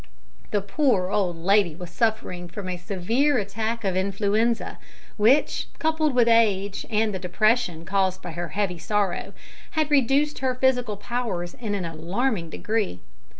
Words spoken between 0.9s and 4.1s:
old lady was suffering from a severe attack of